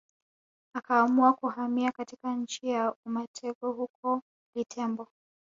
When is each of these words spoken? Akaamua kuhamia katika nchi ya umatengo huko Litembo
Akaamua 0.73 1.33
kuhamia 1.33 1.91
katika 1.91 2.35
nchi 2.35 2.67
ya 2.67 2.95
umatengo 3.05 3.71
huko 3.71 4.21
Litembo 4.55 5.07